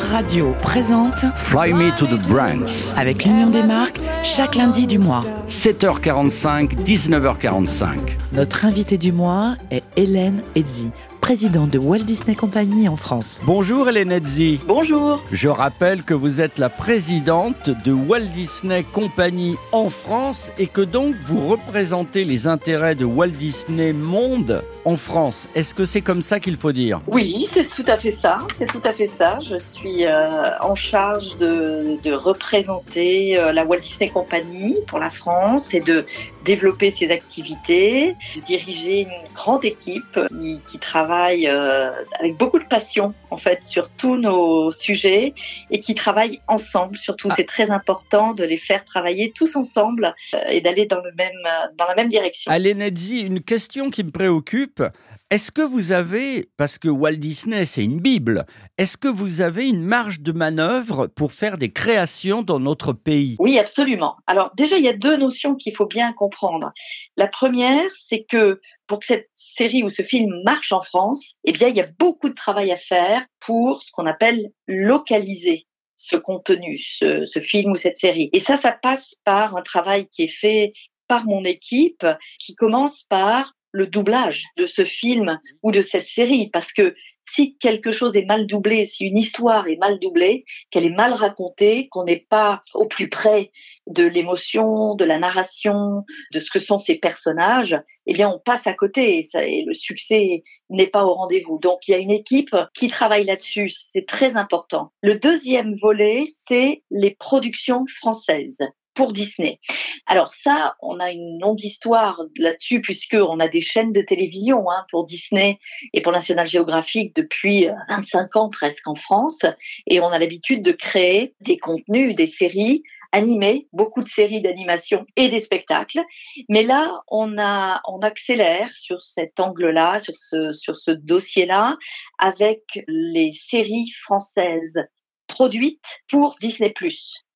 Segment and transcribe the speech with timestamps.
[0.00, 2.92] Radio présente Fly Me to the Brands.
[2.96, 5.24] avec l'Union des marques chaque lundi du mois.
[5.48, 7.86] 7h45, 19h45.
[8.32, 10.92] Notre invitée du mois est Hélène Edzi,
[11.26, 13.40] présidente de Walt Disney Company en France.
[13.42, 14.60] Bonjour Hélène Edzi.
[14.64, 15.24] Bonjour.
[15.32, 20.82] Je rappelle que vous êtes la présidente de Walt Disney Company en France et que
[20.82, 25.48] donc vous représentez les intérêts de Walt Disney Monde en France.
[25.56, 27.00] Est-ce que c'est comme ça qu'il faut dire?
[27.08, 28.38] Oui, c'est tout à fait ça.
[28.54, 29.40] C'est tout à fait ça.
[29.40, 35.10] Je suis euh, en charge de, de représenter euh, la Walt Disney Company pour la
[35.10, 36.06] France et de
[36.44, 41.15] développer ses activités, de diriger une grande équipe qui, qui travaille
[41.46, 45.34] euh, avec beaucoup de passion en fait sur tous nos sujets
[45.70, 46.96] et qui travaille ensemble.
[46.96, 51.12] Surtout, c'est très important de les faire travailler tous ensemble euh, et d'aller dans le
[51.12, 51.42] même
[51.76, 52.50] dans la même direction.
[52.50, 54.82] Edzi, une question qui me préoccupe.
[55.28, 58.46] Est-ce que vous avez, parce que Walt Disney c'est une Bible,
[58.78, 63.34] est-ce que vous avez une marge de manœuvre pour faire des créations dans notre pays?
[63.40, 64.14] Oui, absolument.
[64.28, 66.72] Alors déjà, il y a deux notions qu'il faut bien comprendre.
[67.16, 71.50] La première, c'est que pour que cette série ou ce film marche en France, eh
[71.50, 76.16] bien, il y a beaucoup de travail à faire pour ce qu'on appelle localiser ce
[76.16, 78.28] contenu, ce, film ou cette série.
[78.32, 80.72] Et ça, ça passe par un travail qui est fait
[81.08, 82.06] par mon équipe,
[82.38, 86.94] qui commence par le doublage de ce film ou de cette série, parce que
[87.28, 91.12] si quelque chose est mal doublé, si une histoire est mal doublée, qu'elle est mal
[91.12, 93.50] racontée, qu'on n'est pas au plus près
[93.86, 98.66] de l'émotion, de la narration, de ce que sont ces personnages, eh bien on passe
[98.66, 101.58] à côté et, ça, et le succès n'est pas au rendez-vous.
[101.58, 104.92] Donc il y a une équipe qui travaille là-dessus, c'est très important.
[105.02, 108.58] Le deuxième volet, c'est les productions françaises
[108.96, 109.60] pour Disney.
[110.06, 114.70] Alors ça, on a une longue histoire là-dessus puisque on a des chaînes de télévision
[114.70, 115.58] hein, pour Disney
[115.92, 119.40] et pour National Geographic depuis 25 ans presque en France
[119.86, 125.04] et on a l'habitude de créer des contenus, des séries animées, beaucoup de séries d'animation
[125.16, 126.02] et des spectacles.
[126.48, 131.76] Mais là, on a on accélère sur cet angle-là, sur ce sur ce dossier-là
[132.18, 134.82] avec les séries françaises
[135.26, 136.72] produites pour Disney+.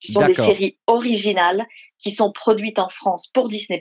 [0.00, 1.66] Ce sont des séries originales
[1.98, 3.80] qui sont produites en France pour Disney+.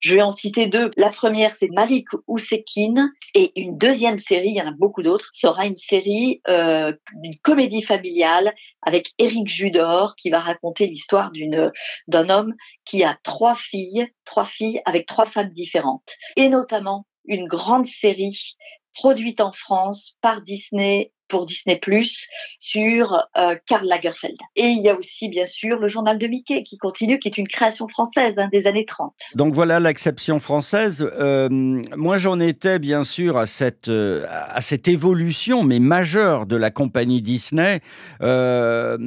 [0.00, 0.90] Je vais en citer deux.
[0.96, 3.12] La première, c'est Malik Ousekine.
[3.34, 6.92] Et une deuxième série, il y en a beaucoup d'autres, sera une série, euh,
[7.22, 11.70] une comédie familiale avec Éric Judor qui va raconter l'histoire d'une,
[12.08, 12.54] d'un homme
[12.84, 16.16] qui a trois filles, trois filles avec trois femmes différentes.
[16.36, 18.56] Et notamment une grande série
[18.94, 22.26] produite en France par Disney pour Disney Plus
[22.58, 24.36] sur euh, Karl Lagerfeld.
[24.56, 27.38] Et il y a aussi bien sûr le journal de Mickey qui continue, qui est
[27.38, 29.12] une création française hein, des années 30.
[29.34, 31.08] Donc voilà l'acception française.
[31.18, 31.48] Euh,
[31.96, 36.70] moi j'en étais bien sûr à cette euh, à cette évolution mais majeure de la
[36.70, 37.80] compagnie Disney.
[38.22, 38.98] Euh,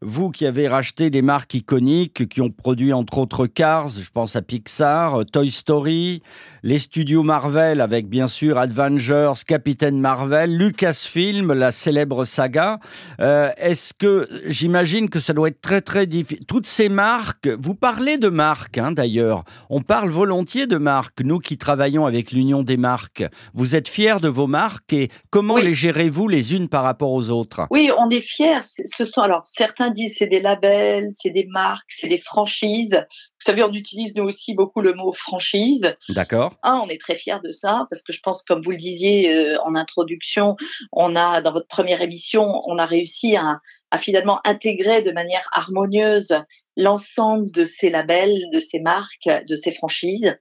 [0.00, 4.36] vous qui avez racheté des marques iconiques qui ont produit entre autres Cars, je pense
[4.36, 6.22] à Pixar, Toy Story,
[6.66, 12.80] les studios Marvel avec bien sûr Avengers, Captain Marvel, Lucasfilm, la célèbre saga.
[13.20, 16.44] Euh, Est-ce que j'imagine que ça doit être très très difficile.
[16.46, 19.44] Toutes ces marques, vous parlez de marques hein, d'ailleurs.
[19.70, 21.20] On parle volontiers de marques.
[21.22, 25.54] Nous qui travaillons avec l'Union des marques, vous êtes fiers de vos marques et comment
[25.54, 25.62] Oui.
[25.62, 27.68] les gérez-vous les unes par rapport aux autres?
[27.70, 28.62] Oui, on est fiers.
[28.92, 33.06] Ce sont alors certains disent c'est des labels, c'est des marques, c'est des franchises.
[33.10, 35.94] Vous savez, on utilise nous aussi beaucoup le mot franchise.
[36.08, 36.55] D'accord.
[36.62, 39.60] On est très fiers de ça parce que je pense, comme vous le disiez euh,
[39.62, 40.56] en introduction,
[40.92, 43.60] on a dans votre première émission, on a réussi à
[43.98, 46.34] finalement intégrer de manière harmonieuse
[46.76, 50.36] l'ensemble de ces labels, de ces marques, de ces franchises.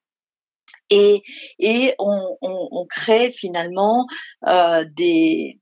[0.90, 4.08] Et, on, crée finalement
[4.48, 5.58] euh, des,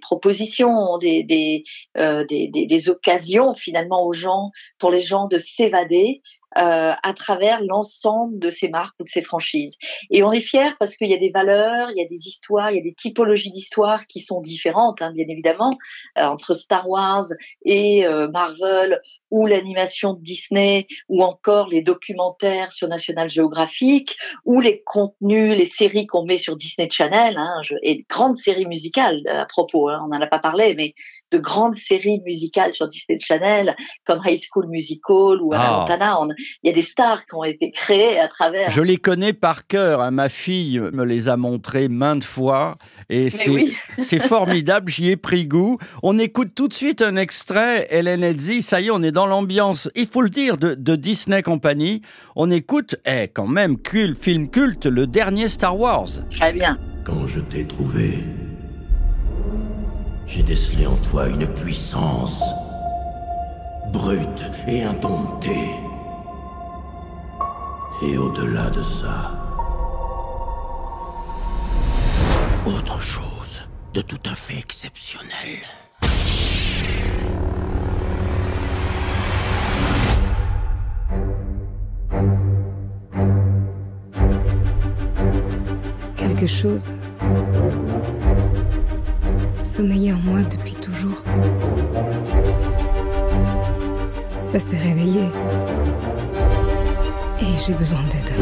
[0.00, 6.22] propositions, euh, des, occasions finalement aux gens, pour les gens de s'évader
[6.56, 9.76] euh, à travers l'ensemble de ces marques ou de ces franchises.
[10.10, 12.70] Et on est fiers parce qu'il y a des valeurs, il y a des histoires,
[12.70, 15.76] il y a des typologies d'histoires qui sont différentes, hein, bien évidemment,
[16.16, 17.26] entre Star Wars
[17.64, 19.00] et Marvel
[19.30, 24.16] ou l'animation de Disney ou encore les documentaires sur National Geographic
[24.60, 29.22] les contenus, les séries qu'on met sur Disney Channel hein, et de grandes séries musicales
[29.26, 30.94] euh, à propos, hein, on n'en a pas parlé, mais
[31.30, 33.74] de grandes séries musicales sur Disney Channel
[34.04, 35.78] comme High School Musical ou Ah.
[35.80, 36.20] Montana.
[36.20, 36.28] On-
[36.62, 38.70] Il y a des stars qui ont été créées à travers.
[38.70, 40.00] Je les connais par cœur.
[40.00, 40.10] hein.
[40.10, 42.76] Ma fille me les a montrés maintes fois
[43.08, 43.74] et c'est oui.
[44.00, 44.90] c'est formidable.
[44.92, 45.78] J'y ai pris goût.
[46.02, 47.86] On écoute tout de suite un extrait.
[47.90, 49.88] Hélène Edzi, ça y est, on est dans l'ambiance.
[49.96, 52.02] Il faut le dire de, de Disney Company.
[52.36, 56.08] On écoute, eh, quand même, culte, film culte, le dernier Star Wars.
[56.30, 56.78] Très bien.
[57.04, 58.18] Quand je t'ai trouvé,
[60.26, 62.42] J'ai décelé en toi une puissance
[63.92, 65.70] brute et indomptée.
[68.02, 69.32] Et au-delà de ça,
[72.66, 75.60] autre chose de tout à fait exceptionnel.
[86.16, 86.86] Quelque chose
[89.76, 91.22] sommeillait en moi depuis toujours.
[94.40, 95.22] Ça s'est réveillé.
[97.40, 98.34] Et j'ai besoin d'aide.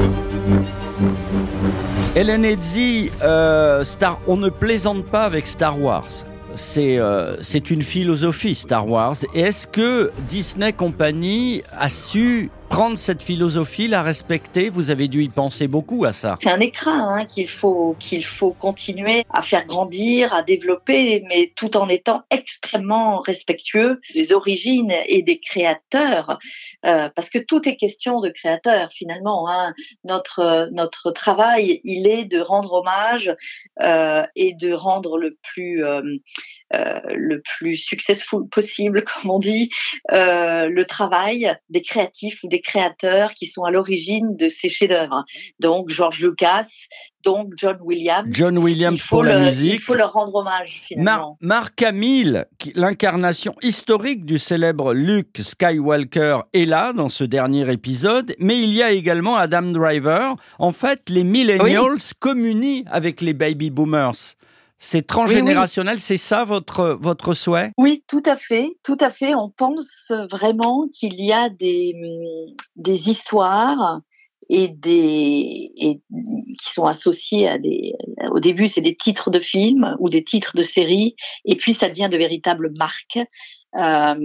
[2.14, 3.82] Hélène Edzi, euh,
[4.26, 6.10] on ne plaisante pas avec Star Wars.
[6.54, 7.36] C'est euh,
[7.70, 9.16] une philosophie Star Wars.
[9.34, 15.28] Est-ce que Disney Company a su prendre cette philosophie, la respecter Vous avez dû y
[15.28, 16.38] penser beaucoup à ça.
[16.40, 21.52] C'est un écrin hein, qu'il faut qu'il faut continuer à faire grandir, à développer, mais
[21.54, 26.38] tout en étant extrêmement respectueux des origines et des créateurs,
[26.86, 29.50] euh, parce que tout est question de créateurs finalement.
[29.50, 29.74] Hein.
[30.04, 33.36] Notre notre travail, il est de rendre hommage
[33.82, 36.00] euh, et de rendre le plus euh,
[36.72, 39.68] le plus successful possible, comme on dit,
[40.08, 45.24] le travail des créatifs ou des créateurs qui sont à l'origine de ces chefs-d'œuvre.
[45.60, 46.66] Donc George Lucas,
[47.24, 48.28] donc John Williams.
[48.30, 49.74] John Williams pour la musique.
[49.74, 51.36] Il faut leur rendre hommage finalement.
[51.40, 58.60] Marc Hamill, l'incarnation historique du célèbre Luke Skywalker, est là dans ce dernier épisode, mais
[58.60, 60.34] il y a également Adam Driver.
[60.58, 64.36] En fait, les millennials communient avec les baby boomers.
[64.84, 67.70] C'est transgénérationnel, c'est ça votre votre souhait?
[67.78, 69.32] Oui, tout à fait, tout à fait.
[69.32, 71.94] On pense vraiment qu'il y a des
[72.74, 74.00] des histoires
[74.48, 77.94] et des et, qui sont associées à des
[78.32, 81.14] au début c'est des titres de films ou des titres de séries
[81.44, 83.20] et puis ça devient de véritables marques
[83.76, 84.16] euh,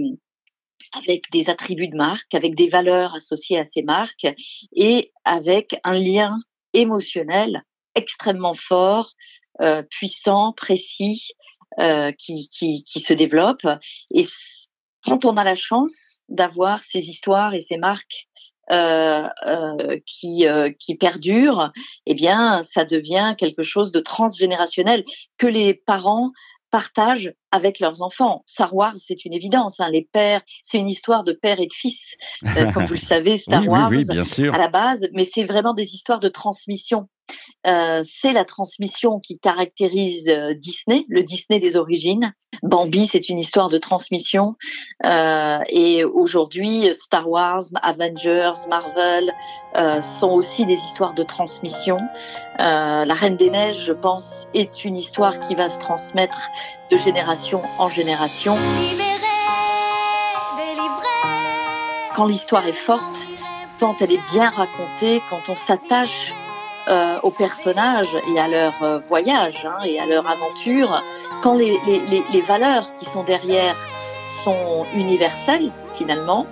[0.92, 4.26] avec des attributs de marque, avec des valeurs associées à ces marques
[4.72, 6.36] et avec un lien
[6.72, 7.62] émotionnel
[7.94, 9.12] extrêmement fort
[9.60, 11.30] euh, puissant, précis,
[11.78, 13.66] euh, qui, qui, qui, se développe.
[14.12, 14.26] Et
[15.04, 18.28] quand on a la chance d'avoir ces histoires et ces marques
[18.70, 21.72] euh, euh, qui, euh, qui perdurent,
[22.04, 25.04] eh bien, ça devient quelque chose de transgénérationnel
[25.38, 26.32] que les parents
[26.70, 28.44] partagent avec leurs enfants.
[28.46, 29.80] Star Wars, c'est une évidence.
[29.80, 29.88] Hein.
[29.90, 32.16] Les pères, c'est une histoire de père et de fils,
[32.74, 34.54] comme vous le savez, Star Wars bien sûr.
[34.54, 37.08] à la base, mais c'est vraiment des histoires de transmission.
[37.66, 42.32] Euh, c'est la transmission qui caractérise euh, Disney, le Disney des origines.
[42.62, 44.54] Bambi, c'est une histoire de transmission.
[45.04, 49.32] Euh, et aujourd'hui, Star Wars, Avengers, Marvel
[50.02, 52.00] sont aussi des histoires de transmission.
[52.58, 56.38] La Reine des Neiges, je pense, est une histoire qui va se transmettre
[56.90, 58.56] de génération en génération.
[62.16, 63.26] Quand l'histoire est forte,
[63.78, 66.34] quand elle est bien racontée, quand on s'attache
[66.88, 71.02] euh, aux personnages et à leur euh, voyage hein, et à leur aventure,
[71.42, 73.76] quand les, les, les, valeurs qui sont derrière
[74.44, 76.46] sont universelles finalement,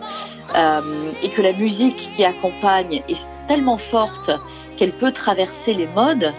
[0.54, 0.80] euh,
[1.22, 4.30] et que la musique qui accompagne est tellement forte
[4.76, 6.32] qu'elle peut traverser les modes,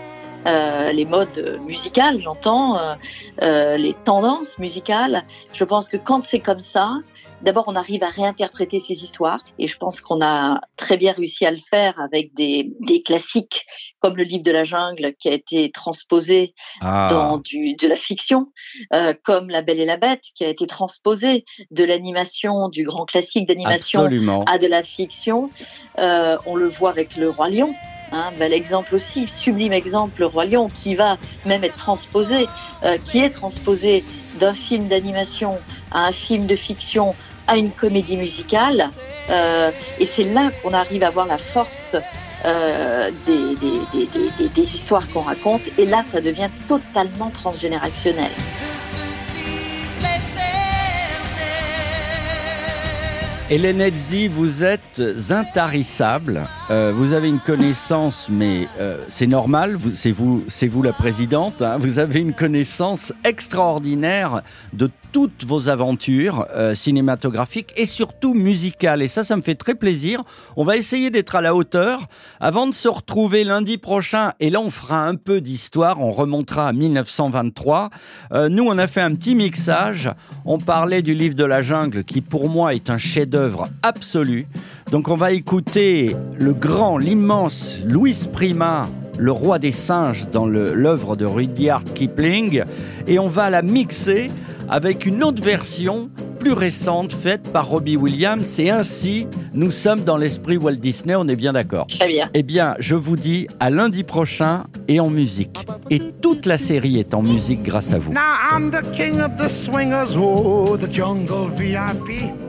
[0.46, 2.96] euh, les modes musicales, j'entends, euh,
[3.42, 5.24] euh, les tendances musicales.
[5.52, 7.00] Je pense que quand c'est comme ça,
[7.42, 11.46] d'abord on arrive à réinterpréter ces histoires et je pense qu'on a très bien réussi
[11.46, 13.66] à le faire avec des, des classiques
[14.00, 17.08] comme le livre de la jungle qui a été transposé ah.
[17.10, 18.48] dans du, de la fiction,
[18.94, 23.06] euh, comme La Belle et la Bête qui a été transposé de l'animation, du grand
[23.06, 24.06] classique d'animation
[24.46, 25.50] à de la fiction.
[26.00, 27.74] Euh, on le voit avec Le Roi Lion.
[28.12, 32.48] Un bel exemple aussi, sublime exemple, Le Roi Lion, qui va même être transposé,
[32.84, 34.04] euh, qui est transposé
[34.40, 35.58] d'un film d'animation
[35.92, 37.16] à un film de fiction
[37.48, 38.90] à une comédie musicale.
[39.30, 41.96] Euh, et c'est là qu'on arrive à voir la force
[42.46, 45.62] euh, des, des, des, histoires qu'on raconte.
[45.78, 48.32] Et là, ça devient totalement transgénérationnel.
[53.50, 56.44] Hélène Edzi, vous êtes intarissable.
[56.70, 59.78] Euh, vous avez une connaissance, mais euh, c'est normal.
[59.94, 61.62] C'est vous, c'est vous la présidente.
[61.62, 61.78] Hein.
[61.80, 64.42] vous avez une connaissance extraordinaire
[64.74, 69.02] de toutes vos aventures euh, cinématographiques et surtout musicales.
[69.02, 70.24] Et ça, ça me fait très plaisir.
[70.58, 72.08] On va essayer d'être à la hauteur
[72.42, 74.34] avant de se retrouver lundi prochain.
[74.42, 76.02] Et là, on fera un peu d'histoire.
[76.02, 77.92] On remontera à 1923.
[78.34, 80.12] Euh, nous, on a fait un petit mixage.
[80.44, 83.37] On parlait du livre de la jungle qui, pour moi, est un chef-d'œuvre
[83.84, 84.48] absolu.
[84.92, 91.16] Donc, on va écouter le grand, l'immense Louis Prima le roi des singes dans l'œuvre
[91.16, 92.64] de Rudyard Kipling
[93.08, 94.30] et on va la mixer
[94.70, 98.60] avec une autre version plus récente faite par Robbie Williams.
[98.60, 101.88] Et ainsi, nous sommes dans l'esprit Walt Disney, on est bien d'accord.
[101.88, 102.30] Très bien.
[102.34, 105.66] Eh bien, je vous dis à lundi prochain et en musique.
[105.90, 108.14] Et toute la série est en musique grâce à vous.
[108.14, 108.20] Now
[108.52, 112.47] I'm the king of the swingers, oh, the jungle VIP.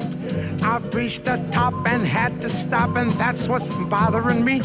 [0.62, 4.60] I've reached the top and had to stop, and that's what's bothering me.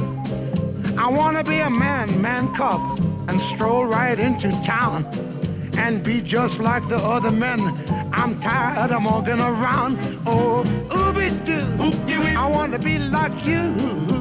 [0.97, 2.81] I wanna be a man, man cub,
[3.27, 5.05] and stroll right into town
[5.77, 7.59] and be just like the other men.
[8.13, 9.97] I'm tired of walking around.
[10.25, 11.65] Oh, ooby doo.
[12.37, 13.73] I wanna be like you.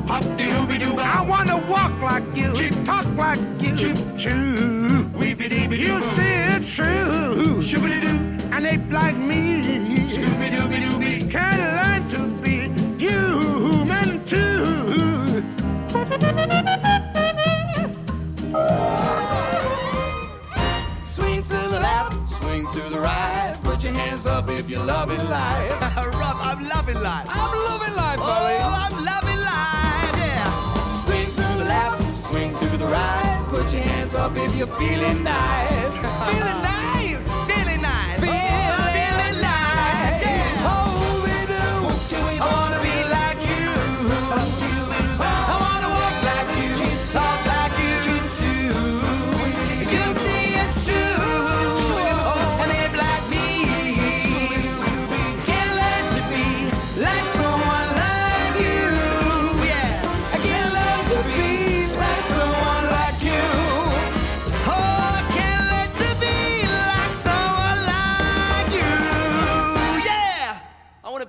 [0.08, 2.52] I wanna walk like you,
[2.84, 3.76] talk like you.
[4.16, 5.06] Choo.
[5.70, 7.62] You see it's true.
[24.22, 25.96] Hands up if you're loving life.
[25.96, 27.26] Rob, I'm loving life.
[27.28, 28.58] I'm loving life, oh, buddy.
[28.60, 31.04] Oh, I'm loving life, yeah.
[31.04, 33.46] Swing to the left, swing to the right.
[33.48, 35.92] Put your hands up if you're feeling nice.
[36.28, 36.71] feeling nice,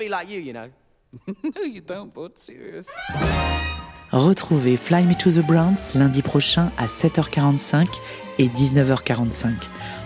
[0.03, 0.69] be like you, you know.
[1.27, 2.87] no, you don't, but serious.
[4.11, 7.87] Retrouvez Fly Me to the Browns lundi prochain à 7h45
[8.37, 9.53] et 19h45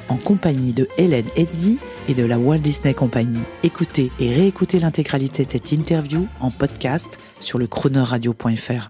[0.10, 3.40] en compagnie de Hélène Eddy et de la Walt Disney Company.
[3.64, 8.86] Écoutez et réécoutez l'intégralité de cette interview en podcast sur le chronoradio.fr.